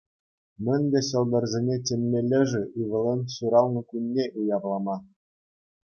Мӗнле 0.67 1.01
ҫӑлтӑрсене 1.09 1.75
чӗнмелле-ши 1.89 2.61
ывӑлӗн 2.85 3.21
ҫуралнӑ 3.35 3.81
кунне 3.93 4.25
уявлама? 4.37 4.97